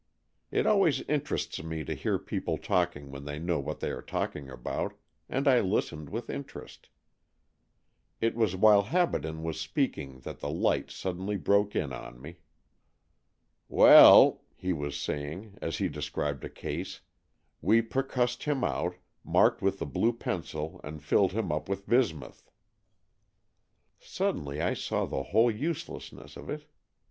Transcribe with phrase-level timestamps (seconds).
[0.49, 4.49] It always interests me to hear people talking when they know what they are talking
[4.49, 4.93] about,
[5.29, 6.89] and I listened with interest.
[8.19, 12.37] It was while Habaden was speak ing that the light suddenly broke in on me.
[13.69, 17.01] "Well," he was saying, as he described a case,
[17.61, 21.03] "we percussed him out, marked with AN EXCHANGE OF SOULS 243 the blue pencil and
[21.03, 22.49] filled him up with bismuth."
[23.99, 26.65] Suddenly I saw the whole uselessness of it.